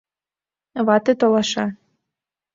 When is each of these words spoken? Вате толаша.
Вате 0.85 1.13
толаша. 1.19 1.65